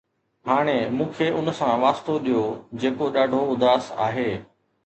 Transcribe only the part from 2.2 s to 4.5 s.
ڏيو جيڪو ڏاڍو اداس آهي